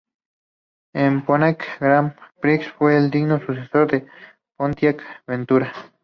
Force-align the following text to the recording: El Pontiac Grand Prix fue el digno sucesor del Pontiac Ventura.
El 0.93 1.21
Pontiac 1.25 1.77
Grand 1.79 2.15
Prix 2.41 2.65
fue 2.71 2.97
el 2.97 3.11
digno 3.11 3.39
sucesor 3.39 3.85
del 3.91 4.07
Pontiac 4.57 4.97
Ventura. 5.27 5.71